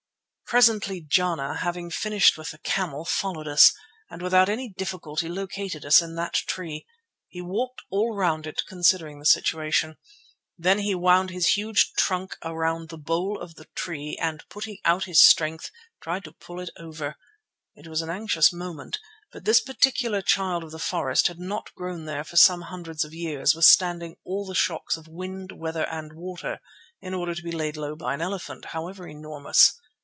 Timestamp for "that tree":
6.15-6.85